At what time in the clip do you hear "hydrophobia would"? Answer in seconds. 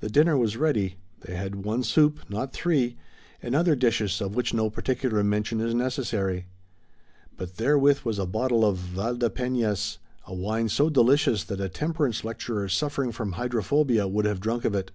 13.32-14.26